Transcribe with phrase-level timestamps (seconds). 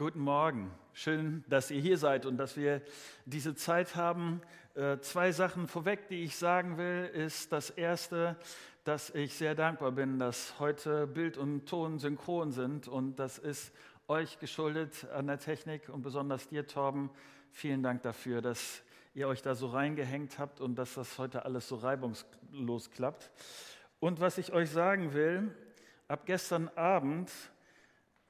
[0.00, 0.70] Guten Morgen.
[0.94, 2.80] Schön, dass ihr hier seid und dass wir
[3.26, 4.40] diese Zeit haben.
[4.74, 8.38] Äh, zwei Sachen vorweg, die ich sagen will, ist das erste,
[8.84, 13.74] dass ich sehr dankbar bin, dass heute Bild und Ton synchron sind und das ist
[14.08, 17.10] euch geschuldet an der Technik und besonders dir, Torben.
[17.50, 18.82] Vielen Dank dafür, dass
[19.12, 23.30] ihr euch da so reingehängt habt und dass das heute alles so reibungslos klappt.
[23.98, 25.54] Und was ich euch sagen will,
[26.08, 27.30] ab gestern Abend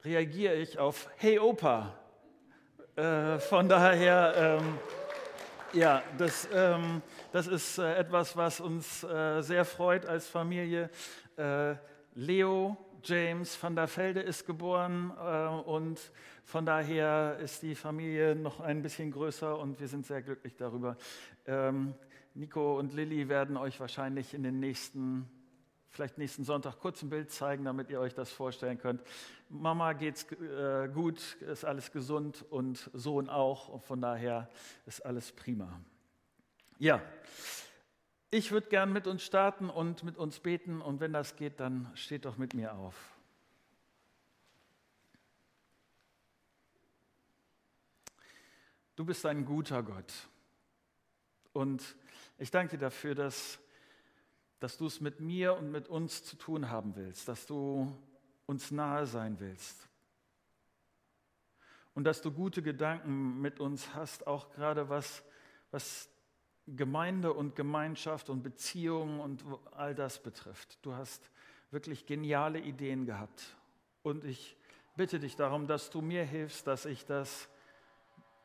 [0.03, 1.93] reagiere ich auf Hey Opa.
[2.95, 4.79] Äh, von daher, ähm,
[5.73, 7.01] ja, das, ähm,
[7.31, 10.89] das ist äh, etwas, was uns äh, sehr freut als Familie.
[11.37, 11.75] Äh,
[12.15, 15.99] Leo James van der Velde ist geboren äh, und
[16.43, 20.97] von daher ist die Familie noch ein bisschen größer und wir sind sehr glücklich darüber.
[21.45, 21.93] Ähm,
[22.33, 25.29] Nico und Lilly werden euch wahrscheinlich in den nächsten
[25.91, 29.01] vielleicht nächsten Sonntag kurz ein Bild zeigen, damit ihr euch das vorstellen könnt.
[29.49, 33.67] Mama geht's äh, gut, ist alles gesund und Sohn auch.
[33.67, 34.49] Und von daher
[34.85, 35.79] ist alles prima.
[36.79, 37.01] Ja,
[38.31, 40.81] ich würde gern mit uns starten und mit uns beten.
[40.81, 42.95] Und wenn das geht, dann steht doch mit mir auf.
[48.95, 50.13] Du bist ein guter Gott.
[51.53, 51.95] Und
[52.37, 53.59] ich danke dir dafür, dass
[54.61, 57.91] dass du es mit mir und mit uns zu tun haben willst, dass du
[58.45, 59.89] uns nahe sein willst
[61.95, 65.23] und dass du gute Gedanken mit uns hast, auch gerade was,
[65.71, 66.09] was
[66.67, 70.77] Gemeinde und Gemeinschaft und Beziehungen und all das betrifft.
[70.85, 71.31] Du hast
[71.71, 73.57] wirklich geniale Ideen gehabt
[74.03, 74.55] und ich
[74.95, 77.49] bitte dich darum, dass du mir hilfst, dass ich das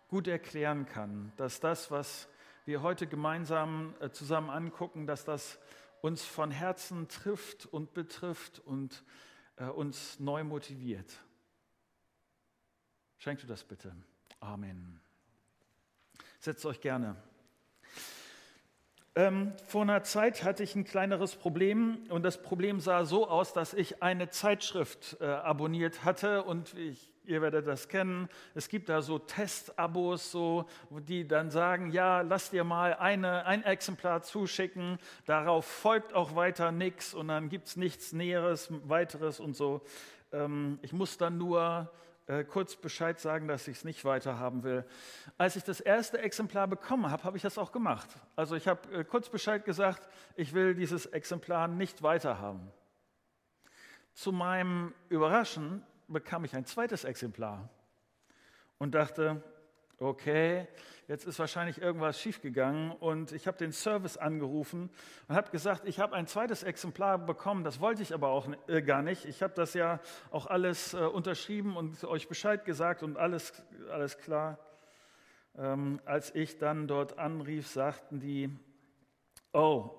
[0.08, 2.26] gut erklären kann, dass das, was
[2.64, 5.58] wir heute gemeinsam äh, zusammen angucken, dass das
[6.02, 9.04] uns von Herzen trifft und betrifft und
[9.56, 11.10] äh, uns neu motiviert.
[13.18, 13.94] Schenkt du das bitte.
[14.40, 15.00] Amen.
[16.38, 17.16] Setzt euch gerne.
[19.14, 23.54] Ähm, vor einer Zeit hatte ich ein kleineres Problem und das Problem sah so aus,
[23.54, 28.28] dass ich eine Zeitschrift äh, abonniert hatte und ich Ihr werdet das kennen.
[28.54, 33.64] Es gibt da so Testabos, so, die dann sagen, ja, lass dir mal eine, ein
[33.64, 39.56] Exemplar zuschicken, darauf folgt auch weiter nichts und dann gibt es nichts Näheres, weiteres und
[39.56, 39.82] so.
[40.32, 41.90] Ähm, ich muss dann nur
[42.26, 44.84] äh, kurz Bescheid sagen, dass ich es nicht weiter haben will.
[45.38, 48.08] Als ich das erste Exemplar bekommen habe, habe ich das auch gemacht.
[48.34, 52.72] Also ich habe äh, kurz Bescheid gesagt, ich will dieses Exemplar nicht weiter haben.
[54.12, 57.68] Zu meinem Überraschen bekam ich ein zweites Exemplar
[58.78, 59.42] und dachte,
[59.98, 60.66] okay,
[61.08, 64.90] jetzt ist wahrscheinlich irgendwas schiefgegangen und ich habe den Service angerufen
[65.28, 68.82] und habe gesagt, ich habe ein zweites Exemplar bekommen, das wollte ich aber auch äh,
[68.82, 69.24] gar nicht.
[69.24, 70.00] Ich habe das ja
[70.30, 73.52] auch alles äh, unterschrieben und euch Bescheid gesagt und alles,
[73.90, 74.58] alles klar.
[75.56, 78.50] Ähm, als ich dann dort anrief, sagten die,
[79.54, 79.90] oh,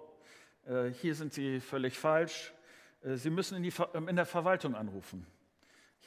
[0.68, 2.54] äh, hier sind Sie völlig falsch,
[3.02, 3.74] äh, Sie müssen in, die,
[4.08, 5.26] in der Verwaltung anrufen.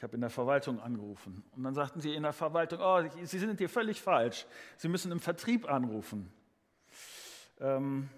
[0.01, 1.43] Ich habe in der Verwaltung angerufen.
[1.55, 4.47] Und dann sagten sie in der Verwaltung, oh, Sie sind hier völlig falsch.
[4.77, 6.33] Sie müssen im Vertrieb anrufen.
[7.59, 8.09] Ähm,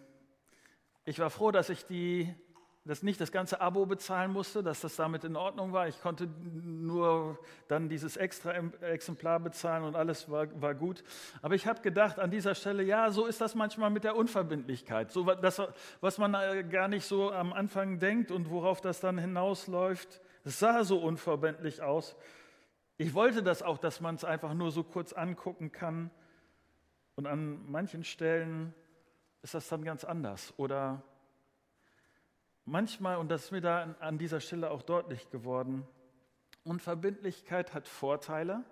[1.04, 2.34] ich war froh, dass ich die,
[2.86, 5.90] dass nicht das ganze Abo bezahlen musste, dass das damit in Ordnung war.
[5.90, 11.04] Ich konnte nur dann dieses extra Exemplar bezahlen und alles war, war gut.
[11.42, 15.12] Aber ich habe gedacht an dieser Stelle, ja, so ist das manchmal mit der Unverbindlichkeit.
[15.12, 15.62] So, das,
[16.00, 20.22] was man äh, gar nicht so am Anfang denkt und worauf das dann hinausläuft.
[20.44, 22.16] Es sah so unverbindlich aus.
[22.98, 26.12] Ich wollte das auch, dass man es einfach nur so kurz angucken kann.
[27.16, 28.74] Und an manchen Stellen
[29.42, 30.54] ist das dann ganz anders.
[30.58, 31.02] Oder
[32.66, 35.88] manchmal, und das ist mir da an dieser Stelle auch deutlich geworden,
[36.64, 38.64] Unverbindlichkeit hat Vorteile,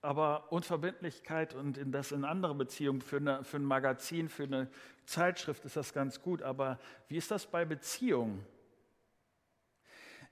[0.00, 4.68] aber Unverbindlichkeit und in das in andere Beziehungen, für, eine, für ein Magazin, für eine
[5.06, 6.42] Zeitschrift ist das ganz gut.
[6.42, 6.78] Aber
[7.08, 8.44] wie ist das bei Beziehungen?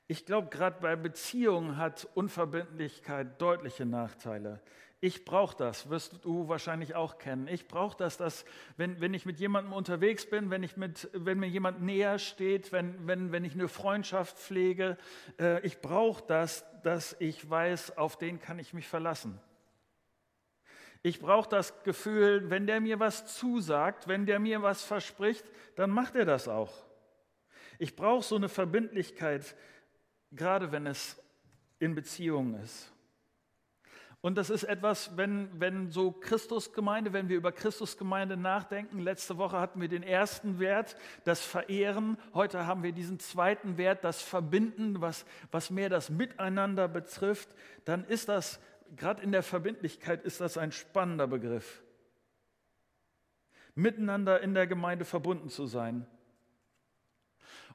[0.09, 4.61] Ich glaube, gerade bei Beziehungen hat Unverbindlichkeit deutliche Nachteile.
[5.01, 7.49] Ich brauche das, wirst du wahrscheinlich auch kennen.
[7.49, 8.45] Ich brauche das, dass
[8.77, 12.73] wenn, wenn ich mit jemandem unterwegs bin, wenn, ich mit, wenn mir jemand näher steht,
[12.73, 14.97] wenn, wenn, wenn ich eine Freundschaft pflege,
[15.39, 19.39] äh, ich brauche das, dass ich weiß, auf den kann ich mich verlassen.
[21.03, 25.45] Ich brauche das Gefühl, wenn der mir was zusagt, wenn der mir was verspricht,
[25.75, 26.73] dann macht er das auch.
[27.79, 29.55] Ich brauche so eine Verbindlichkeit,
[30.37, 31.21] gerade wenn es
[31.79, 32.93] in Beziehungen ist.
[34.27, 38.99] Und das ist etwas, wenn, wenn so Christusgemeinde, wenn wir über Christusgemeinde nachdenken.
[38.99, 42.19] Letzte Woche hatten wir den ersten Wert, das Verehren.
[42.35, 47.51] Heute haben wir diesen zweiten Wert, das Verbinden, was, was mehr das Miteinander betrifft.
[47.85, 48.59] Dann ist das,
[48.97, 51.85] gerade in der Verbindlichkeit, ist das ein spannender Begriff.
[53.77, 56.05] Miteinander in der Gemeinde verbunden zu sein.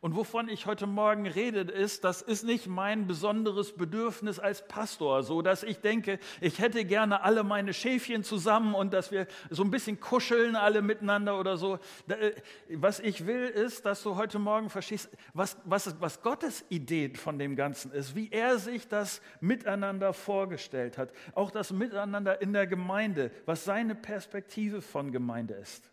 [0.02, 5.22] Und wovon ich heute Morgen rede, ist, das ist nicht mein besonderes Bedürfnis als Pastor,
[5.22, 9.64] so dass ich denke, ich hätte gerne alle meine Schäfchen zusammen und dass wir so
[9.64, 11.78] ein bisschen kuscheln alle miteinander oder so.
[12.08, 12.32] Äh,
[12.70, 17.38] was ich will, ist, dass du heute Morgen verstehst, was, was, was Gottes Idee von
[17.38, 21.12] dem Ganzen ist, wie er sich das Miteinander vorgestellt hat.
[21.36, 25.92] Auch das Miteinander in der Gemeinde, was seine Perspektive von Gemeinde ist.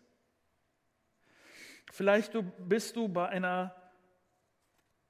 [1.91, 2.33] Vielleicht
[2.67, 3.75] bist du bei einer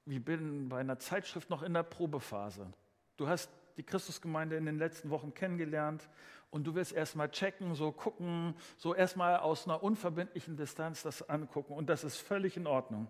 [0.05, 2.71] ich bin bei einer Zeitschrift noch in der Probephase.
[3.17, 6.09] Du hast die Christusgemeinde in den letzten Wochen kennengelernt
[6.51, 11.73] und du wirst erstmal checken, so gucken, so erstmal aus einer unverbindlichen Distanz das angucken
[11.73, 13.07] und das ist völlig in Ordnung.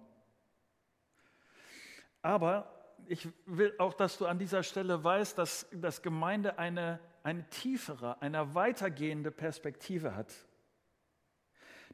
[2.21, 2.71] Aber
[3.07, 8.21] ich will auch, dass du an dieser Stelle weißt, dass, dass Gemeinde eine, eine tiefere,
[8.21, 10.33] eine weitergehende Perspektive hat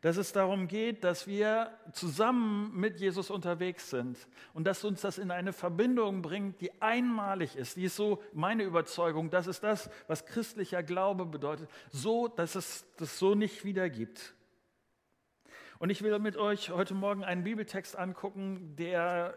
[0.06, 4.19] dass es darum geht, dass wir zusammen mit Jesus unterwegs sind
[4.54, 7.75] und dass uns das in eine Verbindung bringt, die einmalig ist.
[7.75, 12.86] Die ist so meine Überzeugung, das ist das, was christlicher Glaube bedeutet, so, dass es
[12.98, 14.36] das so nicht wieder gibt.
[15.80, 19.34] Und ich will mit euch heute Morgen einen Bibeltext angucken, der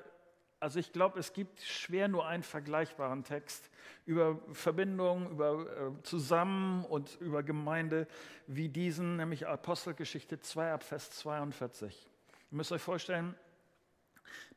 [0.61, 3.71] also ich glaube, es gibt schwer nur einen vergleichbaren Text
[4.07, 8.09] über Verbindung, über äh, Zusammen und über Gemeinde
[8.47, 12.09] wie diesen, nämlich Apostelgeschichte 2 ab Vers 42.
[12.51, 13.35] Ihr müsst euch vorstellen,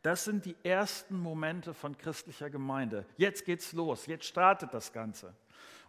[0.01, 3.06] das sind die ersten Momente von christlicher Gemeinde.
[3.18, 5.36] Jetzt geht's los, jetzt startet das Ganze.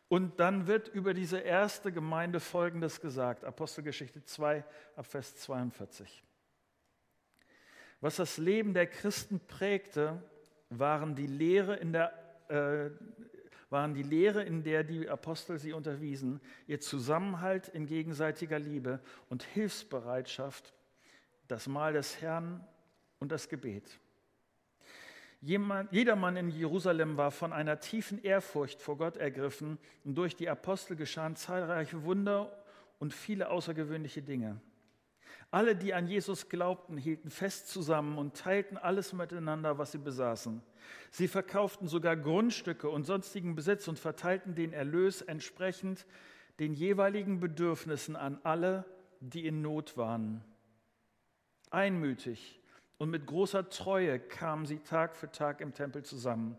[0.08, 4.62] Und dann wird über diese erste Gemeinde Folgendes gesagt, Apostelgeschichte 2
[4.94, 6.22] ab Vers 42.
[8.02, 10.22] Was das Leben der Christen prägte,
[10.68, 12.12] waren die Lehre in der
[12.48, 12.90] äh,
[13.70, 19.00] waren die Lehre, in der die Apostel sie unterwiesen, ihr Zusammenhalt in gegenseitiger Liebe
[19.30, 20.74] und Hilfsbereitschaft,
[21.48, 22.62] das Mahl des Herrn
[23.18, 23.98] und das Gebet.
[25.40, 30.94] Jedermann in Jerusalem war von einer tiefen Ehrfurcht vor Gott ergriffen und durch die Apostel
[30.94, 32.62] geschahen zahlreiche Wunder
[32.98, 34.60] und viele außergewöhnliche Dinge.
[35.52, 40.62] Alle, die an Jesus glaubten, hielten fest zusammen und teilten alles miteinander, was sie besaßen.
[41.10, 46.06] Sie verkauften sogar Grundstücke und sonstigen Besitz und verteilten den Erlös entsprechend
[46.58, 48.86] den jeweiligen Bedürfnissen an alle,
[49.20, 50.42] die in Not waren.
[51.70, 52.58] Einmütig
[52.96, 56.58] und mit großer Treue kamen sie Tag für Tag im Tempel zusammen.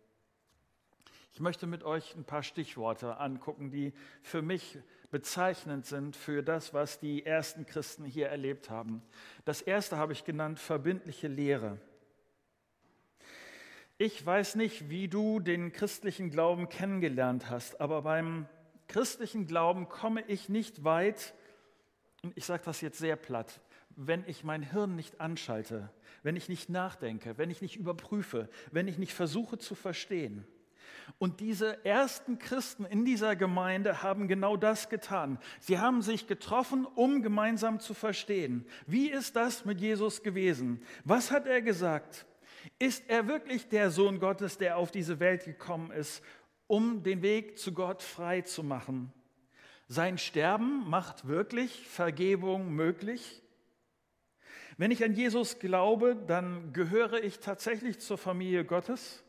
[1.33, 4.77] Ich möchte mit euch ein paar Stichworte angucken, die für mich
[5.11, 9.01] bezeichnend sind für das, was die ersten Christen hier erlebt haben.
[9.45, 11.77] Das erste habe ich genannt verbindliche Lehre.
[13.97, 18.47] Ich weiß nicht, wie du den christlichen Glauben kennengelernt hast, aber beim
[18.87, 21.33] christlichen Glauben komme ich nicht weit,
[22.23, 23.61] und ich sage das jetzt sehr platt,
[23.95, 25.89] wenn ich mein Hirn nicht anschalte,
[26.23, 30.45] wenn ich nicht nachdenke, wenn ich nicht überprüfe, wenn ich nicht versuche zu verstehen.
[31.17, 35.39] Und diese ersten Christen in dieser Gemeinde haben genau das getan.
[35.59, 38.65] Sie haben sich getroffen, um gemeinsam zu verstehen.
[38.87, 40.81] Wie ist das mit Jesus gewesen?
[41.03, 42.25] Was hat er gesagt?
[42.79, 46.23] Ist er wirklich der Sohn Gottes, der auf diese Welt gekommen ist,
[46.67, 49.11] um den Weg zu Gott frei zu machen?
[49.87, 53.41] Sein Sterben macht wirklich Vergebung möglich?
[54.77, 59.23] Wenn ich an Jesus glaube, dann gehöre ich tatsächlich zur Familie Gottes.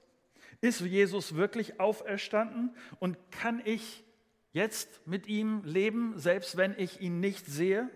[0.63, 4.05] Ist Jesus wirklich auferstanden und kann ich
[4.53, 7.91] jetzt mit ihm leben, selbst wenn ich ihn nicht sehe?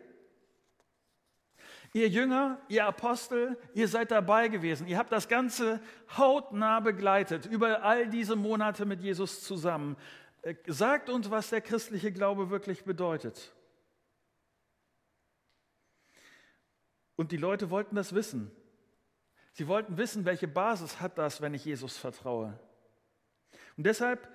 [1.93, 4.89] Ihr Jünger, ihr Apostel, ihr seid dabei gewesen.
[4.89, 5.81] Ihr habt das Ganze
[6.19, 9.97] hautnah begleitet, über all diese Monate mit Jesus zusammen.
[10.43, 13.55] Äh, sagt uns, was der christliche Glaube wirklich bedeutet.
[17.15, 18.51] Und die Leute wollten das wissen.
[19.57, 22.59] Sie wollten wissen, welche Basis hat das, wenn ich Jesus vertraue.
[23.79, 24.29] Und deshalb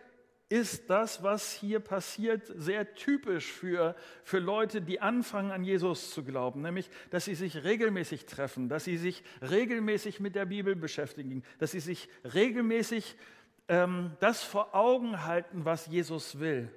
[0.50, 6.24] ist das, was hier passiert, sehr typisch für, für Leute, die anfangen an Jesus zu
[6.24, 11.44] glauben, nämlich, dass sie sich regelmäßig treffen, dass sie sich regelmäßig mit der Bibel beschäftigen,
[11.60, 13.16] dass sie sich regelmäßig
[13.68, 16.68] ähm, das vor Augen halten, was Jesus will.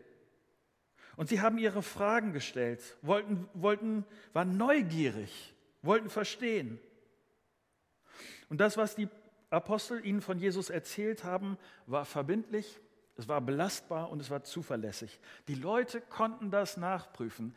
[1.17, 6.79] Und sie haben ihre Fragen gestellt, wollten, wollten, waren neugierig, wollten verstehen.
[8.55, 9.09] Und das, was die
[9.51, 12.79] Apostel ihnen von Jesus erzählt haben, war verbindlich,
[13.17, 15.19] es war belastbar und es war zuverlässig.
[15.49, 17.57] Die Leute konnten das nachprüfen.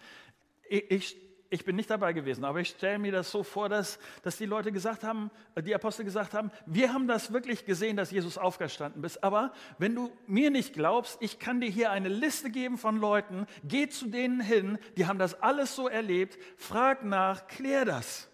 [0.67, 1.15] Ich,
[1.51, 4.47] ich bin nicht dabei gewesen, aber ich stelle mir das so vor, dass, dass die
[4.47, 5.29] Leute gesagt haben,
[5.63, 9.23] die Apostel gesagt haben, wir haben das wirklich gesehen, dass Jesus aufgestanden ist.
[9.23, 13.45] Aber wenn du mir nicht glaubst, ich kann dir hier eine Liste geben von Leuten,
[13.63, 18.31] geh zu denen hin, die haben das alles so erlebt, frag nach, klär das.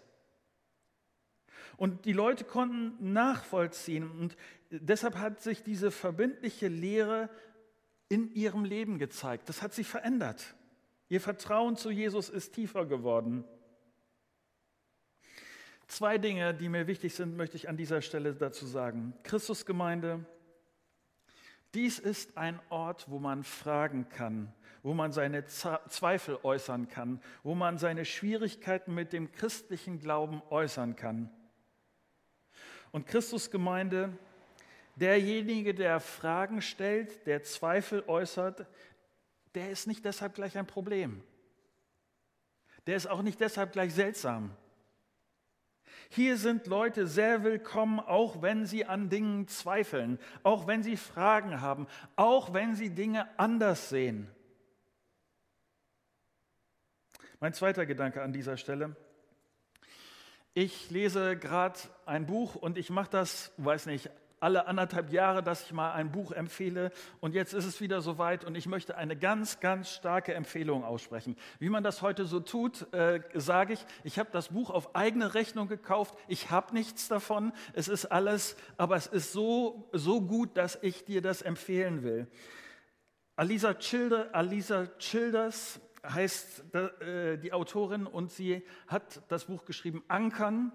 [1.76, 4.10] Und die Leute konnten nachvollziehen.
[4.10, 4.36] Und
[4.70, 7.28] deshalb hat sich diese verbindliche Lehre
[8.08, 9.48] in ihrem Leben gezeigt.
[9.48, 10.54] Das hat sie verändert.
[11.08, 13.44] Ihr Vertrauen zu Jesus ist tiefer geworden.
[15.86, 19.12] Zwei Dinge, die mir wichtig sind, möchte ich an dieser Stelle dazu sagen.
[19.22, 20.24] Christusgemeinde,
[21.74, 24.52] dies ist ein Ort, wo man fragen kann,
[24.82, 30.96] wo man seine Zweifel äußern kann, wo man seine Schwierigkeiten mit dem christlichen Glauben äußern
[30.96, 31.30] kann.
[32.94, 34.16] Und Christusgemeinde,
[34.94, 38.68] derjenige, der Fragen stellt, der Zweifel äußert,
[39.56, 41.20] der ist nicht deshalb gleich ein Problem.
[42.86, 44.56] Der ist auch nicht deshalb gleich seltsam.
[46.08, 51.60] Hier sind Leute sehr willkommen, auch wenn sie an Dingen zweifeln, auch wenn sie Fragen
[51.60, 54.30] haben, auch wenn sie Dinge anders sehen.
[57.40, 58.94] Mein zweiter Gedanke an dieser Stelle.
[60.56, 64.08] Ich lese gerade ein Buch und ich mache das, weiß nicht,
[64.38, 66.92] alle anderthalb Jahre, dass ich mal ein Buch empfehle.
[67.18, 71.34] Und jetzt ist es wieder soweit und ich möchte eine ganz, ganz starke Empfehlung aussprechen.
[71.58, 75.34] Wie man das heute so tut, äh, sage ich, ich habe das Buch auf eigene
[75.34, 76.14] Rechnung gekauft.
[76.28, 77.52] Ich habe nichts davon.
[77.72, 82.28] Es ist alles, aber es ist so, so gut, dass ich dir das empfehlen will.
[83.34, 90.72] Alisa, Childer, Alisa Childers heißt äh, die Autorin und sie hat das Buch geschrieben Ankern.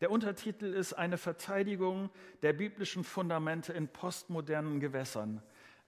[0.00, 2.10] Der Untertitel ist eine Verteidigung
[2.42, 5.42] der biblischen Fundamente in postmodernen Gewässern.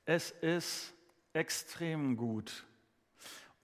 [0.04, 0.94] Es ist
[1.32, 2.64] extrem gut.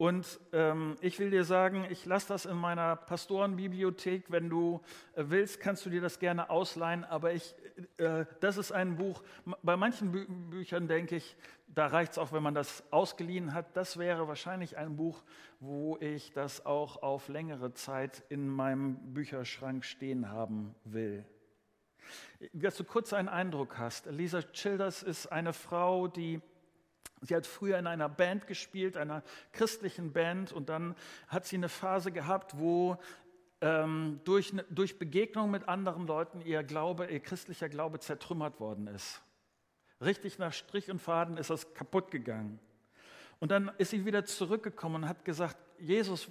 [0.00, 4.30] Und ähm, ich will dir sagen, ich lasse das in meiner Pastorenbibliothek.
[4.30, 4.80] Wenn du
[5.14, 7.04] äh, willst, kannst du dir das gerne ausleihen.
[7.04, 7.54] Aber ich,
[7.98, 9.22] äh, das ist ein Buch.
[9.62, 11.36] Bei manchen Bü Büchern denke ich,
[11.74, 13.76] da reicht es auch, wenn man das ausgeliehen hat.
[13.76, 15.22] Das wäre wahrscheinlich ein Buch,
[15.60, 21.24] wo ich das auch auf längere Zeit in meinem Bücherschrank stehen haben will.
[22.52, 24.06] Dass du kurz einen Eindruck hast.
[24.06, 26.40] Lisa Childers ist eine Frau, die
[27.22, 29.22] Sie hat früher in einer Band gespielt, einer
[29.52, 30.96] christlichen Band, und dann
[31.28, 32.96] hat sie eine Phase gehabt, wo
[33.60, 39.20] ähm, durch, durch Begegnung mit anderen Leuten ihr Glaube, ihr christlicher Glaube zertrümmert worden ist.
[40.00, 42.58] Richtig nach Strich und Faden ist das kaputt gegangen.
[43.38, 46.28] Und dann ist sie wieder zurückgekommen und hat gesagt, Jesus,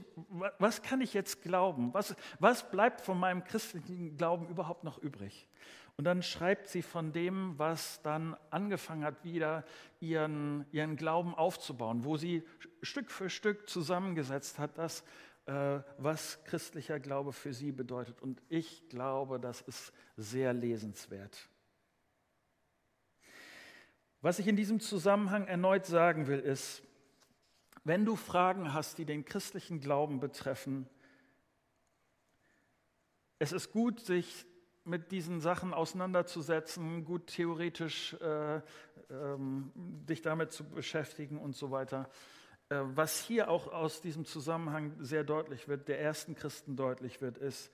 [0.59, 1.93] was kann ich jetzt glauben?
[1.93, 5.47] Was, was bleibt von meinem christlichen Glauben überhaupt noch übrig?
[5.97, 9.65] Und dann schreibt sie von dem, was dann angefangen hat, wieder
[9.99, 12.43] ihren, ihren Glauben aufzubauen, wo sie
[12.81, 15.03] Stück für Stück zusammengesetzt hat, das,
[15.45, 18.21] äh, was christlicher Glaube für sie bedeutet.
[18.21, 21.48] Und ich glaube, das ist sehr lesenswert.
[24.21, 26.83] Was ich in diesem Zusammenhang erneut sagen will, ist,
[27.85, 30.89] wenn du Fragen hast, die den christlichen Glauben betreffen,
[33.39, 34.45] es ist gut, sich
[34.83, 38.61] mit diesen Sachen auseinanderzusetzen, gut theoretisch äh,
[39.09, 42.09] ähm, dich damit zu beschäftigen und so weiter.
[42.67, 47.37] Äh, was hier auch aus diesem Zusammenhang sehr deutlich wird, der ersten Christen deutlich wird,
[47.37, 47.71] ist,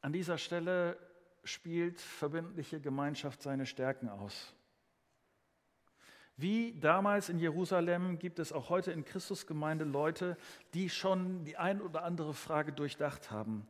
[0.00, 0.98] an dieser Stelle
[1.44, 4.54] spielt verbindliche Gemeinschaft seine Stärken aus.
[6.40, 10.38] Wie damals in Jerusalem gibt es auch heute in Christusgemeinde Leute,
[10.72, 13.66] die schon die ein oder andere Frage durchdacht haben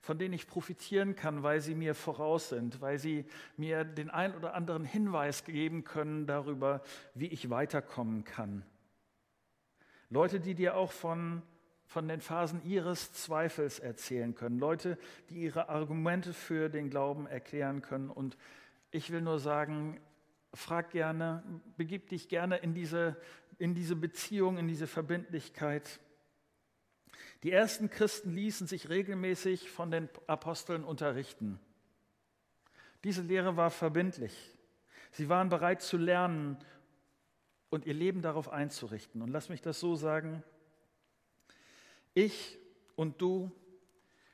[0.00, 3.24] von denen ich profitieren kann, weil sie mir voraus sind, weil sie
[3.56, 6.82] mir den ein oder anderen Hinweis geben können darüber,
[7.14, 8.66] wie ich weiterkommen kann.
[10.10, 11.40] Leute, die dir auch von,
[11.86, 14.58] von den Phasen ihres Zweifels erzählen können.
[14.58, 14.98] Leute,
[15.30, 18.10] die ihre Argumente für den Glauben erklären können.
[18.10, 18.36] Und
[18.90, 19.98] ich will nur sagen,
[20.54, 21.42] frag gerne,
[21.76, 23.16] begib dich gerne in diese,
[23.58, 26.00] in diese Beziehung, in diese Verbindlichkeit.
[27.42, 31.60] Die ersten Christen ließen sich regelmäßig von den Aposteln unterrichten.
[33.04, 34.34] Diese Lehre war verbindlich.
[35.12, 36.56] Sie waren bereit zu lernen
[37.68, 39.20] und ihr Leben darauf einzurichten.
[39.20, 40.42] Und lass mich das so sagen,
[42.14, 42.58] ich
[42.96, 43.52] und du,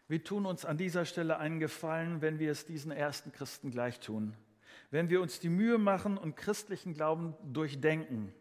[0.07, 4.01] wir tun uns an dieser Stelle einen Gefallen, wenn wir es diesen ersten Christen gleich
[4.01, 4.37] tun.
[4.91, 8.33] Wenn wir uns die Mühe machen und christlichen Glauben durchdenken.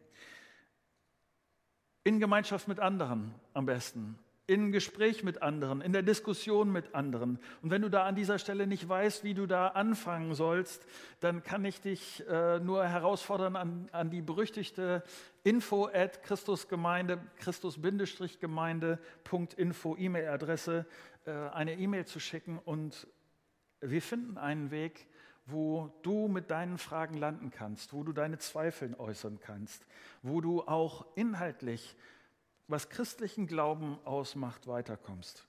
[2.03, 4.17] In Gemeinschaft mit anderen am besten
[4.49, 7.37] in Gespräch mit anderen, in der Diskussion mit anderen.
[7.61, 10.87] Und wenn du da an dieser Stelle nicht weißt, wie du da anfangen sollst,
[11.19, 15.03] dann kann ich dich äh, nur herausfordern an, an die berüchtigte
[15.43, 20.87] info at Christusgemeinde, Christus-Gemeinde.info E-Mail-Adresse,
[21.25, 23.05] äh, eine E-Mail zu schicken und
[23.81, 25.05] wir finden einen Weg,
[25.51, 29.85] wo du mit deinen Fragen landen kannst, wo du deine Zweifel äußern kannst,
[30.21, 31.95] wo du auch inhaltlich
[32.67, 35.47] was christlichen Glauben ausmacht, weiterkommst.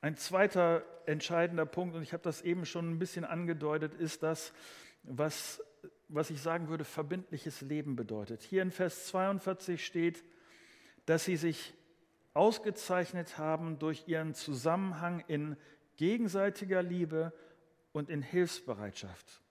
[0.00, 4.52] Ein zweiter entscheidender Punkt, und ich habe das eben schon ein bisschen angedeutet, ist das,
[5.02, 5.62] was,
[6.08, 8.42] was ich sagen würde, verbindliches Leben bedeutet.
[8.42, 10.24] Hier in Vers 42 steht,
[11.06, 11.74] dass sie sich
[12.34, 15.56] ausgezeichnet haben durch ihren Zusammenhang in
[15.96, 17.32] gegenseitiger Liebe
[17.92, 19.42] und in Hilfsbereitschaft.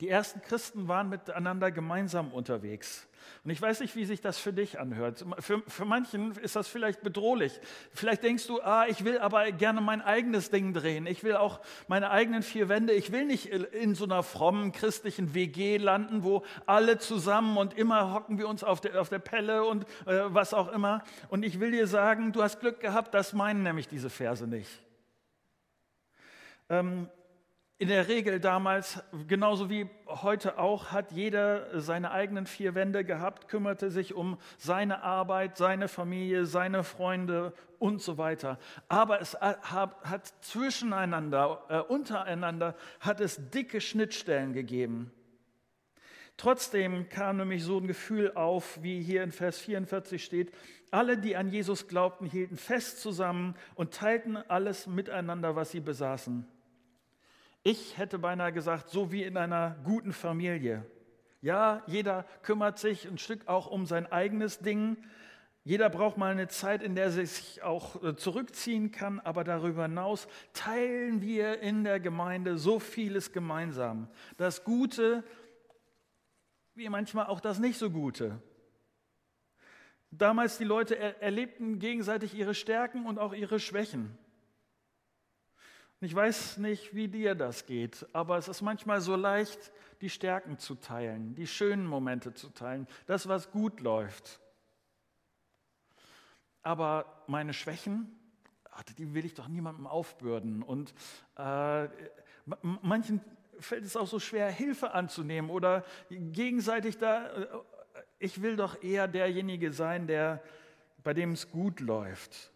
[0.00, 3.08] Die ersten Christen waren miteinander gemeinsam unterwegs.
[3.44, 5.24] Und ich weiß nicht, wie sich das für dich anhört.
[5.40, 7.58] Für, für manchen ist das vielleicht bedrohlich.
[7.92, 11.06] Vielleicht denkst du, ah, ich will aber gerne mein eigenes Ding drehen.
[11.06, 12.92] Ich will auch meine eigenen vier Wände.
[12.92, 18.14] Ich will nicht in so einer frommen christlichen WG landen, wo alle zusammen und immer
[18.14, 21.02] hocken wir uns auf der, auf der Pelle und äh, was auch immer.
[21.28, 24.70] Und ich will dir sagen, du hast Glück gehabt, das meinen nämlich diese Verse nicht.
[26.68, 27.08] Ähm,
[27.80, 33.46] in der Regel damals, genauso wie heute auch, hat jeder seine eigenen vier Wände gehabt,
[33.46, 38.58] kümmerte sich um seine Arbeit, seine Familie, seine Freunde und so weiter.
[38.88, 45.12] Aber es hat zwischeneinander, äh, untereinander, hat es dicke Schnittstellen gegeben.
[46.36, 50.52] Trotzdem kam nämlich so ein Gefühl auf, wie hier in Vers 44 steht,
[50.90, 56.44] alle, die an Jesus glaubten, hielten fest zusammen und teilten alles miteinander, was sie besaßen.
[57.62, 60.84] Ich hätte beinahe gesagt, so wie in einer guten Familie.
[61.40, 64.96] Ja, jeder kümmert sich ein Stück auch um sein eigenes Ding.
[65.64, 69.82] Jeder braucht mal eine Zeit, in der er sich auch äh, zurückziehen kann, aber darüber
[69.82, 74.08] hinaus teilen wir in der Gemeinde so vieles gemeinsam.
[74.36, 75.24] Das Gute,
[76.74, 78.40] wie manchmal auch das nicht so Gute.
[80.10, 84.16] Damals die Leute erlebten gegenseitig ihre Stärken und auch ihre Schwächen.
[86.00, 90.58] Ich weiß nicht, wie dir das geht, aber es ist manchmal so leicht, die Stärken
[90.58, 94.40] zu teilen, die schönen Momente zu teilen, das, was gut läuft.
[96.62, 98.14] Aber meine Schwächen,
[98.96, 100.62] die will ich doch niemandem aufbürden.
[100.62, 100.94] Und
[101.36, 101.88] äh,
[102.62, 103.20] manchen
[103.58, 107.26] fällt es auch so schwer, Hilfe anzunehmen oder gegenseitig da.
[107.26, 107.46] Äh,
[108.20, 110.42] ich will doch eher derjenige sein, der,
[111.02, 112.52] bei dem es gut läuft.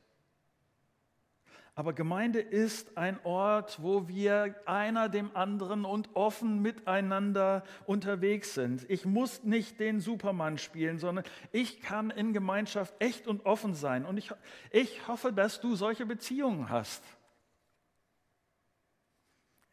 [1.74, 8.88] Aber Gemeinde ist ein Ort, wo wir einer dem anderen und offen miteinander unterwegs sind.
[8.90, 14.04] Ich muss nicht den Supermann spielen, sondern ich kann in Gemeinschaft echt und offen sein.
[14.04, 14.30] Und ich,
[14.70, 17.02] ich hoffe, dass du solche Beziehungen hast.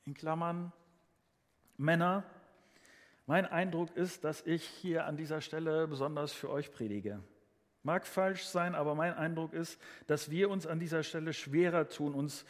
[0.05, 0.71] In Klammern,
[1.75, 2.23] Männer,
[3.25, 7.21] mein Eindruck ist, dass ich hier an dieser Stelle besonders für euch predige.
[7.83, 12.13] Mag falsch sein, aber mein Eindruck ist, dass wir uns an dieser Stelle schwerer tun,
[12.13, 12.45] uns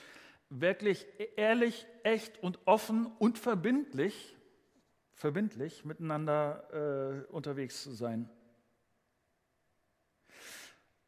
[0.49, 4.35] wirklich ehrlich, echt und offen und verbindlich,
[5.13, 8.29] verbindlich miteinander äh, unterwegs zu sein.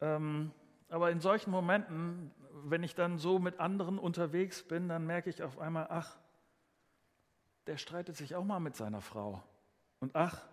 [0.02, 0.52] Ähm,
[0.90, 2.32] aber in solchen Momenten,
[2.66, 6.18] wenn ich dann so mit anderen unterwegs bin, dann merke ich auf einmal, ach,
[7.68, 9.42] der streitet sich auch mal mit seiner Frau.
[10.00, 10.44] Und ach,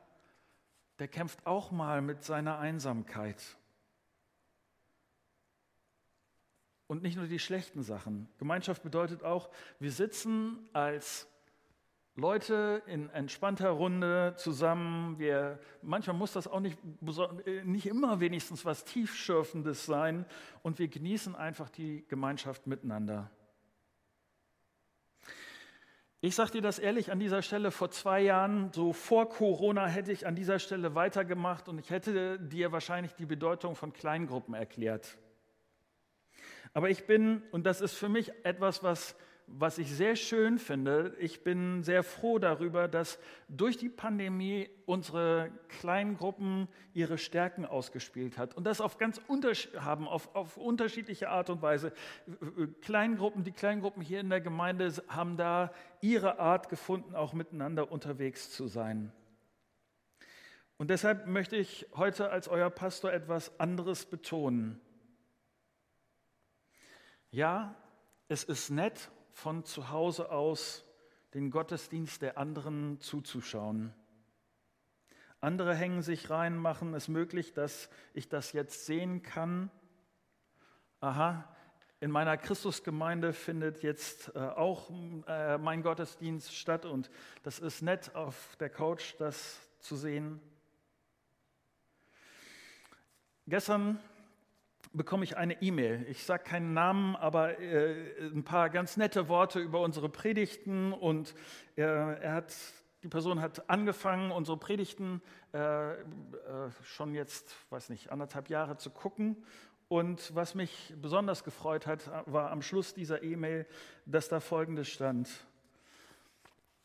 [0.98, 3.56] der kämpft auch mal mit seiner Einsamkeit.
[6.86, 8.28] Und nicht nur die schlechten Sachen.
[8.38, 11.28] Gemeinschaft bedeutet auch, wir sitzen als
[12.18, 15.18] Leute in entspannter Runde zusammen.
[15.18, 16.78] Wir, manchmal muss das auch nicht,
[17.64, 20.24] nicht immer wenigstens was Tiefschürfendes sein.
[20.62, 23.30] Und wir genießen einfach die Gemeinschaft miteinander.
[26.20, 30.10] Ich sage dir das ehrlich an dieser Stelle, vor zwei Jahren, so vor Corona, hätte
[30.10, 35.16] ich an dieser Stelle weitergemacht und ich hätte dir wahrscheinlich die Bedeutung von Kleingruppen erklärt.
[36.74, 39.14] Aber ich bin, und das ist für mich etwas, was,
[39.50, 45.50] was ich sehr schön finde, ich bin sehr froh darüber, dass durch die Pandemie unsere
[45.68, 48.54] Kleingruppen ihre Stärken ausgespielt hat.
[48.54, 49.20] Und das auf ganz
[49.78, 51.92] haben, auf, auf unterschiedliche Art und Weise.
[52.82, 58.50] Kleingruppen, die Kleingruppen hier in der Gemeinde haben da ihre Art gefunden, auch miteinander unterwegs
[58.50, 59.12] zu sein.
[60.76, 64.80] Und deshalb möchte ich heute als euer Pastor etwas anderes betonen.
[67.30, 67.74] Ja,
[68.28, 70.84] es ist nett, von zu Hause aus
[71.32, 73.94] den Gottesdienst der anderen zuzuschauen.
[75.40, 79.70] Andere hängen sich rein, machen es möglich, dass ich das jetzt sehen kann.
[80.98, 81.48] Aha,
[82.00, 84.90] in meiner Christusgemeinde findet jetzt äh, auch
[85.28, 87.08] äh, mein Gottesdienst statt und
[87.44, 90.40] das ist nett auf der Couch, das zu sehen.
[93.46, 94.00] Gestern
[94.98, 96.04] bekomme ich eine E-Mail.
[96.10, 101.34] Ich sage keinen Namen, aber äh, ein paar ganz nette Worte über unsere Predigten und
[101.76, 102.54] er, er hat
[103.02, 105.22] die Person hat angefangen, unsere Predigten
[105.54, 105.96] äh, äh,
[106.82, 109.36] schon jetzt, weiß nicht, anderthalb Jahre zu gucken.
[109.86, 113.66] Und was mich besonders gefreut hat, war am Schluss dieser E-Mail,
[114.04, 115.30] dass da Folgendes stand.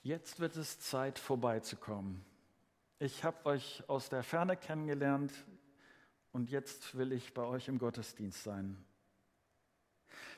[0.04, 2.24] Jetzt wird es Zeit, vorbeizukommen.
[3.00, 5.34] Ich habe euch aus der Ferne kennengelernt
[6.34, 8.84] und jetzt will ich bei euch im Gottesdienst sein.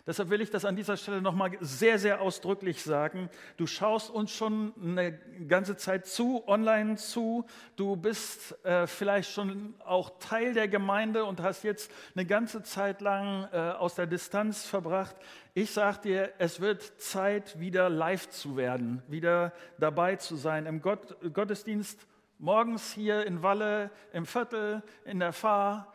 [0.07, 3.27] Deshalb will ich das an dieser Stelle nochmal sehr, sehr ausdrücklich sagen.
[3.57, 5.13] Du schaust uns schon eine
[5.47, 7.45] ganze Zeit zu, online zu.
[7.75, 13.01] Du bist äh, vielleicht schon auch Teil der Gemeinde und hast jetzt eine ganze Zeit
[13.01, 15.15] lang äh, aus der Distanz verbracht.
[15.55, 20.83] Ich sage dir, es wird Zeit, wieder live zu werden, wieder dabei zu sein im
[20.83, 22.05] Gott, Gottesdienst.
[22.37, 25.93] Morgens hier in Walle, im Viertel, in der Fahr,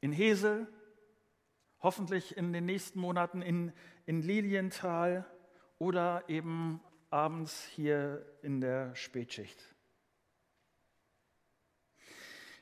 [0.00, 0.68] in Hesel,
[1.80, 3.72] hoffentlich in den nächsten Monaten in,
[4.06, 5.24] in Lilienthal
[5.78, 9.58] oder eben abends hier in der Spätschicht.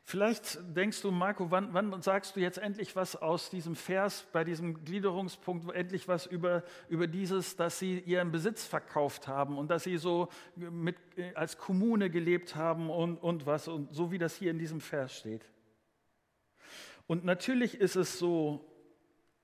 [0.09, 4.45] Vielleicht denkst du, Marco, wann, wann, sagst du jetzt endlich was aus diesem Vers, bei
[4.45, 9.83] diesem Gliederungspunkt, endlich was über, über dieses, dass sie ihren Besitz verkauft haben und dass
[9.83, 10.95] sie so mit,
[11.35, 15.13] als Kommune gelebt haben und, und was, und so wie das hier in diesem Vers
[15.13, 15.45] steht.
[17.09, 18.65] Und natürlich ist es so,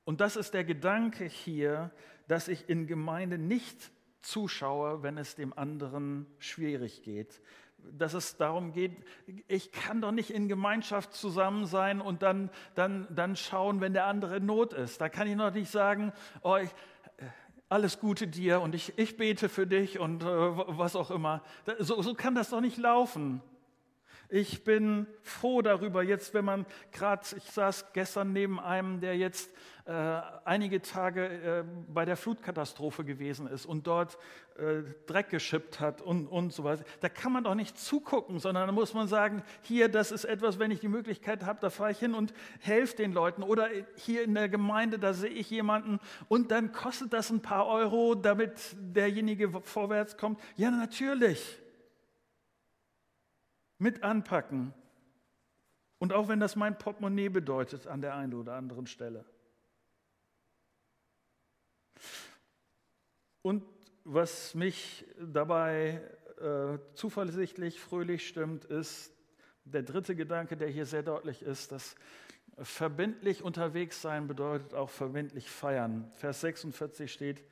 [0.04, 1.90] und das ist der Gedanke hier,
[2.28, 7.40] dass ich in Gemeinde nicht zuschaue, wenn es dem anderen schwierig geht.
[7.90, 8.96] Dass es darum geht,
[9.48, 14.06] ich kann doch nicht in Gemeinschaft zusammen sein und dann, dann, dann schauen, wenn der
[14.06, 15.00] andere in Not ist.
[15.00, 16.70] Da kann ich noch nicht sagen, oh, ich,
[17.18, 17.26] äh,
[17.68, 21.42] alles Gute dir und ich, ich bete für dich und äh, was auch immer.
[21.78, 23.42] So, so kann das doch nicht laufen.
[24.34, 29.50] Ich bin froh darüber, jetzt, wenn man gerade, ich saß gestern neben einem, der jetzt
[29.84, 29.92] äh,
[30.46, 34.16] einige Tage äh, bei der Flutkatastrophe gewesen ist und dort
[34.62, 36.84] äh, Dreck geschippt hat und, und so weiter.
[37.00, 40.60] Da kann man doch nicht zugucken, sondern da muss man sagen, hier, das ist etwas,
[40.60, 43.42] wenn ich die Möglichkeit habe, da fahre ich hin und helfe den Leuten.
[43.42, 45.98] Oder hier in der Gemeinde, da sehe ich jemanden
[46.28, 50.40] und dann kostet das ein paar Euro, damit derjenige vorwärts kommt.
[50.56, 51.58] Ja, natürlich
[53.78, 54.72] mit anpacken.
[55.98, 59.24] Und auch wenn das mein Portemonnaie bedeutet an der einen oder anderen Stelle.
[63.42, 63.64] Und
[64.04, 66.00] was mich dabei
[66.40, 69.12] äh, zuversichtlich, fröhlich stimmt, ist
[69.64, 71.94] der dritte Gedanke, der hier sehr deutlich ist, dass
[72.58, 76.10] verbindlich unterwegs sein bedeutet auch verbindlich feiern.
[76.14, 77.42] Vers 46 steht,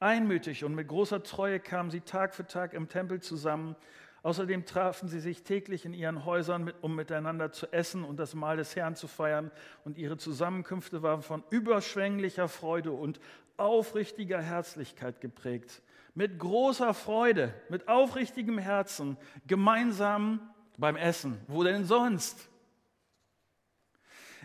[0.00, 3.76] einmütig und mit großer Treue kamen sie Tag für Tag im Tempel zusammen
[4.24, 8.56] Außerdem trafen sie sich täglich in ihren Häusern, um miteinander zu essen und das Mahl
[8.56, 9.50] des Herrn zu feiern.
[9.84, 13.18] Und ihre Zusammenkünfte waren von überschwänglicher Freude und
[13.56, 15.82] aufrichtiger Herzlichkeit geprägt.
[16.14, 20.40] Mit großer Freude, mit aufrichtigem Herzen, gemeinsam
[20.76, 21.40] beim Essen.
[21.48, 22.48] Wo denn sonst?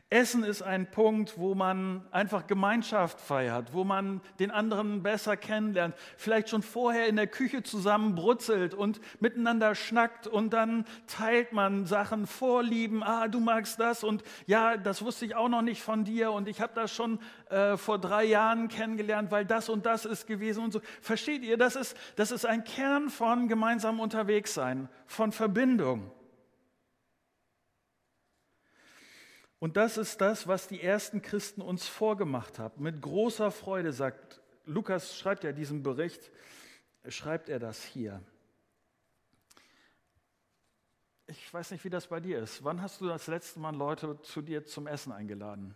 [0.09, 5.95] Essen ist ein Punkt, wo man einfach Gemeinschaft feiert, wo man den anderen besser kennenlernt,
[6.15, 11.85] vielleicht schon vorher in der Küche zusammen brutzelt und miteinander schnackt und dann teilt man
[11.85, 16.05] Sachen, Vorlieben, ah, du magst das und ja, das wusste ich auch noch nicht von
[16.05, 20.05] dir und ich habe das schon äh, vor drei Jahren kennengelernt, weil das und das
[20.05, 20.79] ist gewesen und so.
[21.01, 26.11] Versteht ihr, das ist, das ist ein Kern von gemeinsam unterwegs sein, von Verbindung.
[29.59, 32.83] Und das ist das, was die ersten Christen uns vorgemacht haben.
[32.83, 36.31] Mit großer Freude sagt, Lukas schreibt ja diesen Bericht,
[37.07, 38.21] schreibt er das hier.
[41.25, 42.63] Ich weiß nicht, wie das bei dir ist.
[42.63, 45.75] Wann hast du das letzte Mal Leute zu dir zum Essen eingeladen?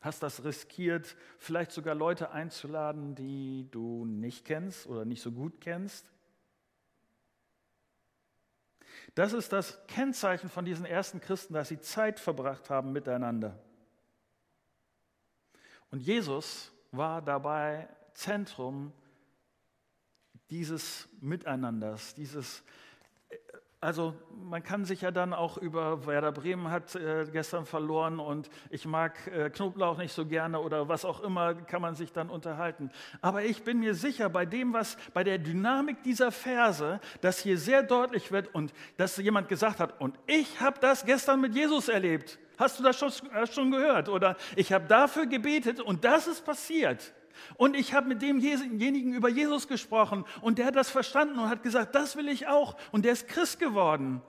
[0.00, 5.60] Hast das riskiert, vielleicht sogar Leute einzuladen, die du nicht kennst oder nicht so gut
[5.60, 6.11] kennst?
[9.14, 13.58] Das ist das Kennzeichen von diesen ersten Christen, dass sie Zeit verbracht haben miteinander.
[15.90, 18.92] Und Jesus war dabei Zentrum
[20.50, 22.62] dieses Miteinanders, dieses
[23.82, 24.14] also
[24.48, 28.86] man kann sich ja dann auch über Werder Bremen hat äh, gestern verloren und ich
[28.86, 32.90] mag äh, Knoblauch nicht so gerne oder was auch immer, kann man sich dann unterhalten.
[33.20, 37.58] Aber ich bin mir sicher, bei dem, was bei der Dynamik dieser Verse, dass hier
[37.58, 41.88] sehr deutlich wird und dass jemand gesagt hat, und ich habe das gestern mit Jesus
[41.88, 42.38] erlebt.
[42.58, 43.10] Hast du das schon,
[43.50, 44.08] schon gehört?
[44.08, 47.12] Oder ich habe dafür gebetet und das ist passiert.
[47.54, 51.62] Und ich habe mit demjenigen über Jesus gesprochen und der hat das verstanden und hat
[51.62, 52.76] gesagt, das will ich auch.
[52.90, 54.22] Und der ist Christ geworden.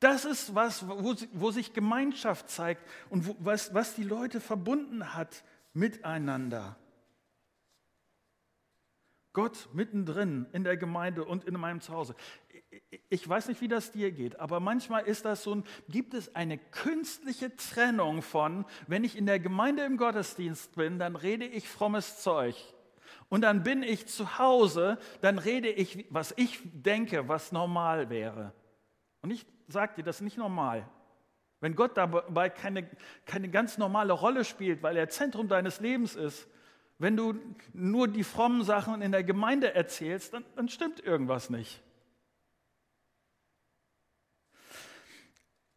[0.00, 5.14] Das ist was, wo, wo sich Gemeinschaft zeigt und wo, was, was die Leute verbunden
[5.14, 6.76] hat miteinander.
[9.32, 12.14] Gott mittendrin in der Gemeinde und in meinem Zuhause.
[13.08, 16.34] Ich weiß nicht, wie das dir geht, aber manchmal ist das so ein, gibt es
[16.34, 21.68] eine künstliche Trennung von, wenn ich in der Gemeinde im Gottesdienst bin, dann rede ich
[21.68, 22.56] frommes Zeug.
[23.28, 28.52] Und dann bin ich zu Hause, dann rede ich, was ich denke, was normal wäre.
[29.22, 30.88] Und ich sage dir, das ist nicht normal.
[31.60, 32.88] Wenn Gott dabei keine,
[33.24, 36.46] keine ganz normale Rolle spielt, weil er Zentrum deines Lebens ist,
[36.98, 37.34] wenn du
[37.72, 41.82] nur die frommen Sachen in der Gemeinde erzählst, dann, dann stimmt irgendwas nicht.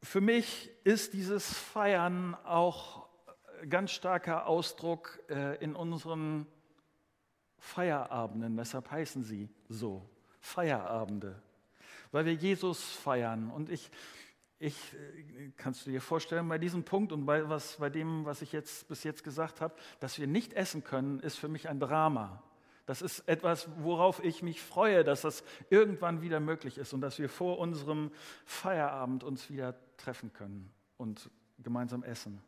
[0.03, 3.07] Für mich ist dieses Feiern auch
[3.69, 6.45] ganz starker Ausdruck äh, in unseren
[7.57, 8.55] Feierabenden.
[8.55, 10.07] Deshalb heißen sie so,
[10.39, 11.41] Feierabende,
[12.12, 13.49] weil wir Jesus feiern.
[13.49, 13.89] Und ich,
[14.60, 18.41] ich äh, kannst du dir vorstellen, bei diesem Punkt und bei, was, bei dem, was
[18.41, 21.79] ich jetzt bis jetzt gesagt habe, dass wir nicht essen können, ist für mich ein
[21.79, 22.43] Drama.
[22.88, 27.19] Das ist etwas, worauf ich mich freue, dass das irgendwann wieder möglich ist und dass
[27.19, 28.12] wir vor unserem
[28.45, 32.41] Feierabend uns wieder treffen können und gemeinsam essen.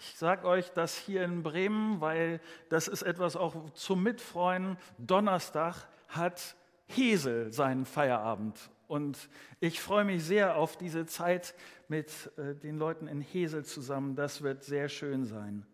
[0.00, 4.76] Ich sage euch das hier in Bremen, weil das ist etwas auch zum Mitfreuen.
[4.98, 6.56] Donnerstag hat
[6.88, 9.28] Hesel seinen Feierabend und
[9.60, 11.54] ich freue mich sehr auf diese Zeit
[11.86, 14.16] mit äh, den Leuten in Hesel zusammen.
[14.16, 15.64] Das wird sehr schön sein.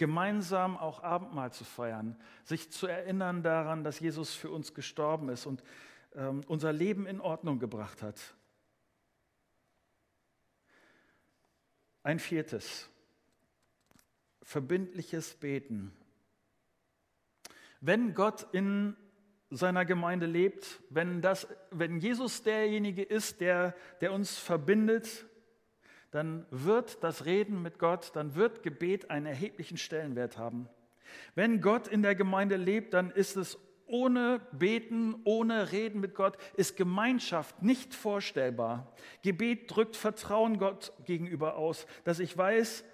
[0.00, 5.44] Gemeinsam auch Abendmahl zu feiern, sich zu erinnern daran, dass Jesus für uns gestorben ist
[5.44, 5.62] und
[6.14, 8.18] ähm, unser Leben in Ordnung gebracht hat.
[12.02, 12.88] Ein viertes,
[14.42, 15.92] verbindliches Beten.
[17.82, 18.96] Wenn Gott in
[19.50, 25.26] seiner Gemeinde lebt, wenn, das, wenn Jesus derjenige ist, der, der uns verbindet,
[26.10, 30.68] dann wird das Reden mit Gott, dann wird Gebet einen erheblichen Stellenwert haben.
[31.34, 36.36] Wenn Gott in der Gemeinde lebt, dann ist es ohne Beten, ohne Reden mit Gott,
[36.54, 38.94] ist Gemeinschaft nicht vorstellbar.
[39.22, 42.84] Gebet drückt Vertrauen Gott gegenüber aus, dass ich weiß,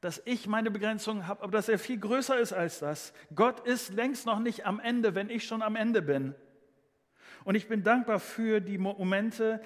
[0.00, 3.12] dass ich meine Begrenzungen habe, aber dass er viel größer ist als das.
[3.34, 6.34] Gott ist längst noch nicht am Ende, wenn ich schon am Ende bin.
[7.44, 9.60] Und ich bin dankbar für die Momente,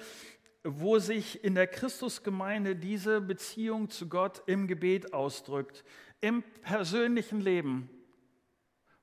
[0.63, 5.83] wo sich in der Christusgemeinde diese Beziehung zu Gott im Gebet ausdrückt,
[6.21, 7.89] im persönlichen Leben,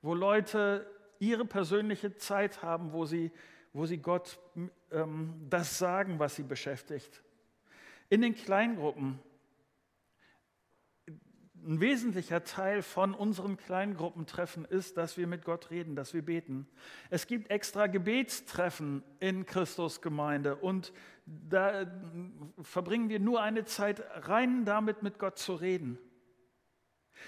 [0.01, 3.31] wo Leute ihre persönliche Zeit haben, wo sie,
[3.73, 4.39] wo sie Gott
[4.91, 7.21] ähm, das sagen, was sie beschäftigt.
[8.09, 9.19] In den Kleingruppen,
[11.65, 16.67] ein wesentlicher Teil von unseren Kleingruppentreffen ist, dass wir mit Gott reden, dass wir beten.
[17.09, 20.93] Es gibt extra Gebetstreffen in Christusgemeinde und
[21.25, 21.85] da
[22.61, 25.97] verbringen wir nur eine Zeit rein damit, mit Gott zu reden.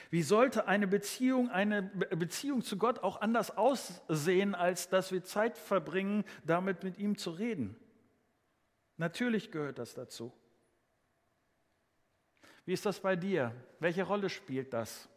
[0.10, 5.58] Wie sollte eine Beziehung, eine Beziehung zu Gott auch anders aussehen, als dass wir Zeit
[5.58, 7.76] verbringen, damit mit ihm zu reden?
[8.98, 10.34] Natürlich gehört das dazu.
[12.66, 13.54] Wie ist das bei dir?
[13.80, 15.10] Welche Rolle spielt das?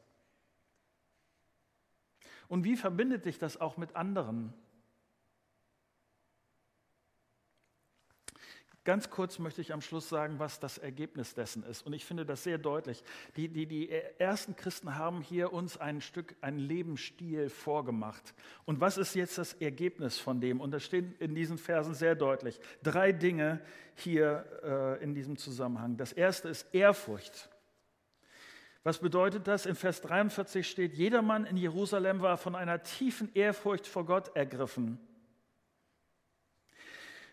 [2.48, 4.52] Und wie verbindet dich das auch mit anderen?
[8.86, 11.84] Ganz kurz möchte ich am Schluss sagen, was das Ergebnis dessen ist.
[11.84, 13.02] Und ich finde das sehr deutlich.
[13.34, 18.32] Die, die, die ersten Christen haben hier uns ein Stück, einen Lebensstil vorgemacht.
[18.64, 20.60] Und was ist jetzt das Ergebnis von dem?
[20.60, 22.60] Und das steht in diesen Versen sehr deutlich.
[22.84, 23.60] Drei Dinge
[23.96, 25.96] hier äh, in diesem Zusammenhang.
[25.96, 27.50] Das erste ist Ehrfurcht.
[28.84, 29.66] Was bedeutet das?
[29.66, 35.00] In Vers 43 steht, jedermann in Jerusalem war von einer tiefen Ehrfurcht vor Gott ergriffen.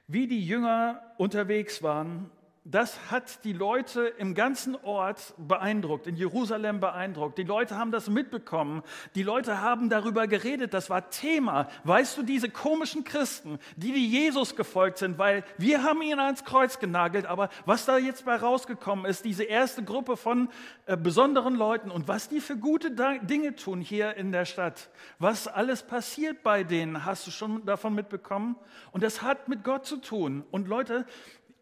[0.08, 2.30] Wie die Jünger unterwegs waren,
[2.66, 7.38] das hat die Leute im ganzen Ort beeindruckt, in Jerusalem beeindruckt.
[7.38, 8.84] Die Leute haben das mitbekommen.
[9.16, 10.74] Die Leute haben darüber geredet.
[10.74, 11.68] Das war Thema.
[11.84, 16.46] Weißt du, diese komischen Christen, die, die Jesus gefolgt sind, weil wir haben ihn ans
[16.46, 20.48] Kreuz genagelt, aber was da jetzt bei rausgekommen ist, diese erste Gruppe von
[20.86, 25.50] äh, besonderen Leuten und was die für gute Dinge tun hier in der Stadt, was
[25.50, 28.56] alles passiert bei denen, hast du schon davon mitbekommen?
[28.94, 30.46] Und das hat mit Gott zu tun.
[30.50, 31.06] Und Leute,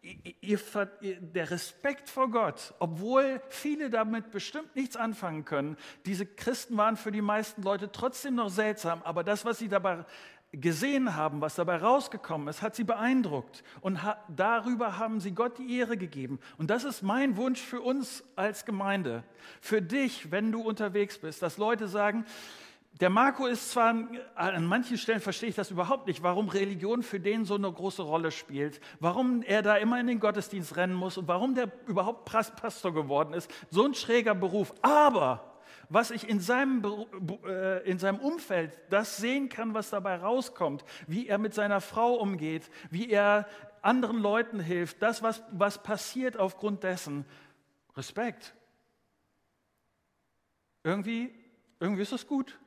[0.02, 0.58] ihr,
[1.00, 7.12] der Respekt vor Gott, obwohl viele damit bestimmt nichts anfangen können, diese Christen waren für
[7.12, 10.04] die meisten Leute trotzdem noch seltsam, aber das, was sie dabei
[10.52, 13.64] gesehen haben, was dabei rausgekommen ist, hat sie beeindruckt.
[13.80, 16.40] Und ha darüber haben sie Gott die Ehre gegeben.
[16.58, 19.24] Und das ist mein Wunsch für uns als Gemeinde,
[19.62, 22.26] für dich, wenn du unterwegs bist, dass Leute sagen,
[23.02, 23.96] der Marco ist zwar,
[24.36, 28.00] an manchen Stellen verstehe ich das überhaupt nicht, warum Religion für den so eine große
[28.00, 32.26] Rolle spielt, warum er da immer in den Gottesdienst rennen muss und warum der überhaupt
[32.26, 33.50] Pastor geworden ist.
[33.70, 34.72] So ein schräger Beruf.
[34.82, 36.80] Aber was ich in seinem,
[37.44, 42.14] äh, in seinem Umfeld das sehen kann, was dabei rauskommt, wie er mit seiner Frau
[42.14, 43.48] umgeht, wie er
[43.80, 47.24] anderen Leuten hilft, das, was, was passiert aufgrund dessen,
[47.96, 48.54] Respekt.
[50.84, 51.34] Irgendwie,
[51.80, 52.60] irgendwie ist es gut.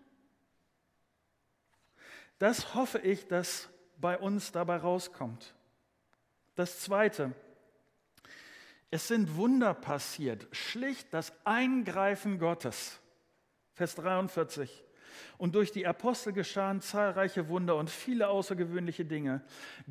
[2.39, 5.54] Das hoffe ich, dass bei uns dabei rauskommt.
[6.56, 7.34] Das Zweite,
[8.91, 13.00] es sind Wunder passiert, schlicht das Eingreifen Gottes.
[13.74, 14.84] Vers 43.
[15.38, 19.41] Und durch die Apostel geschahen zahlreiche Wunder und viele außergewöhnliche Dinge.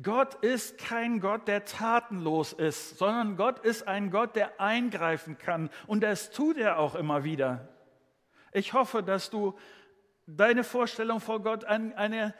[0.01, 5.69] Gott ist kein Gott, der tatenlos ist, sondern Gott ist ein Gott, der eingreifen kann.
[5.85, 7.69] Und das tut er auch immer wieder.
[8.51, 9.55] Ich hoffe, dass du
[10.25, 12.33] deine Vorstellung vor Gott eine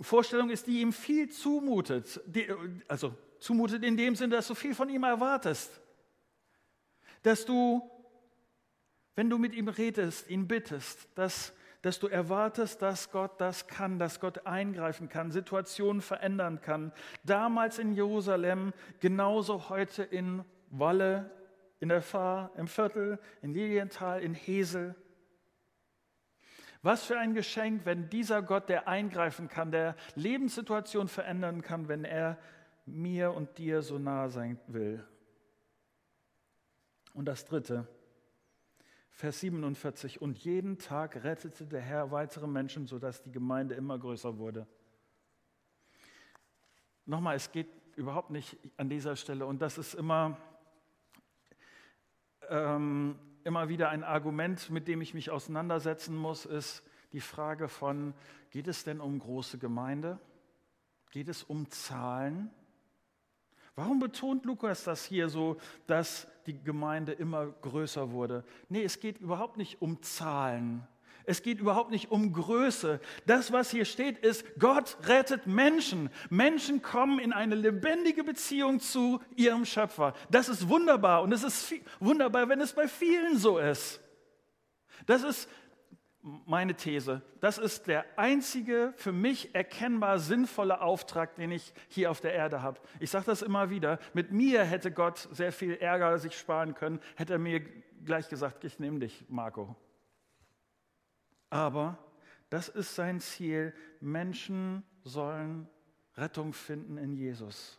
[0.00, 2.20] Vorstellung ist, die ihm viel zumutet.
[2.88, 5.80] Also zumutet in dem Sinne, dass du viel von ihm erwartest.
[7.22, 7.90] Dass du,
[9.14, 11.52] wenn du mit ihm redest, ihn bittest, dass,
[11.82, 16.92] dass du erwartest, dass Gott das kann, dass Gott eingreifen kann, Situationen verändern kann.
[17.24, 21.30] Damals in Jerusalem, genauso heute in Walle,
[21.80, 24.94] in der Fahr, im Viertel, in Lilienthal, in Hesel.
[26.82, 32.04] Was für ein Geschenk, wenn dieser Gott, der eingreifen kann, der Lebenssituation verändern kann, wenn
[32.04, 32.38] er
[32.86, 35.04] mir und dir so nah sein will.
[37.12, 37.86] Und das Dritte,
[39.10, 44.38] Vers 47, und jeden Tag rettete der Herr weitere Menschen, sodass die Gemeinde immer größer
[44.38, 44.66] wurde.
[47.04, 50.38] Nochmal, es geht überhaupt nicht an dieser Stelle, und das ist immer,
[52.48, 58.14] ähm, immer wieder ein Argument, mit dem ich mich auseinandersetzen muss, ist die Frage von,
[58.50, 60.18] geht es denn um große Gemeinde?
[61.10, 62.50] Geht es um Zahlen?
[63.74, 68.44] Warum betont Lukas das hier so, dass die Gemeinde immer größer wurde?
[68.68, 70.86] Nee, es geht überhaupt nicht um Zahlen.
[71.30, 72.98] Es geht überhaupt nicht um Größe.
[73.24, 76.10] Das, was hier steht, ist, Gott rettet Menschen.
[76.28, 80.14] Menschen kommen in eine lebendige Beziehung zu ihrem Schöpfer.
[80.32, 84.00] Das ist wunderbar und es ist wunderbar, wenn es bei vielen so ist.
[85.06, 85.48] Das ist
[86.46, 87.22] meine These.
[87.40, 92.60] Das ist der einzige für mich erkennbar sinnvolle Auftrag, den ich hier auf der Erde
[92.60, 92.80] habe.
[92.98, 94.00] Ich sage das immer wieder.
[94.14, 97.60] Mit mir hätte Gott sehr viel Ärger sich sparen können, hätte er mir
[98.04, 99.76] gleich gesagt, ich nehme dich, Marco.
[101.50, 101.98] Aber
[102.48, 103.74] das ist sein Ziel.
[104.00, 105.68] Menschen sollen
[106.16, 107.78] Rettung finden in Jesus.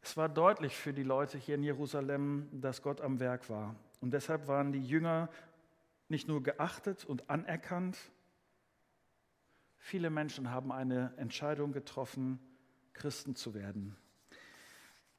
[0.00, 3.76] Es war deutlich für die Leute hier in Jerusalem, dass Gott am Werk war.
[4.00, 5.28] Und deshalb waren die Jünger
[6.08, 7.96] nicht nur geachtet und anerkannt,
[9.78, 12.38] viele Menschen haben eine Entscheidung getroffen,
[12.92, 13.96] Christen zu werden.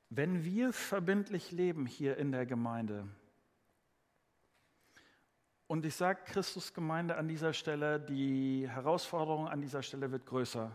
[0.10, 3.08] Wenn wir verbindlich leben hier in der Gemeinde,
[5.68, 10.72] und ich sage Christusgemeinde an dieser Stelle, die Herausforderung an dieser Stelle wird größer,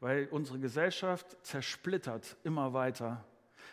[0.00, 3.24] weil unsere Gesellschaft zersplittert immer weiter.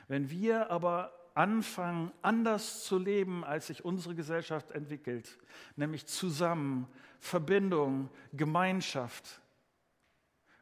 [0.07, 5.37] Wenn wir aber anfangen, anders zu leben, als sich unsere Gesellschaft entwickelt,
[5.75, 6.87] nämlich zusammen,
[7.19, 9.41] Verbindung, Gemeinschaft,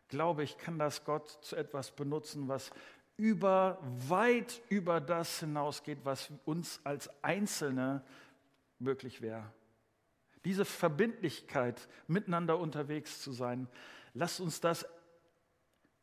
[0.07, 2.71] glaube ich, kann das Gott zu etwas benutzen, was
[3.17, 8.03] über, weit über das hinausgeht, was uns als Einzelne
[8.79, 9.51] möglich wäre.
[10.45, 13.67] Diese Verbindlichkeit, miteinander unterwegs zu sein,
[14.13, 14.85] lasst uns das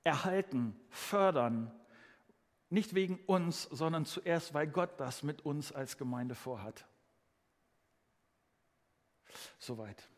[0.05, 1.72] erhalten, fördern,
[2.70, 6.86] nicht wegen uns, sondern zuerst, weil Gott das mit uns als Gemeinde vorhat.
[9.59, 10.09] Soweit.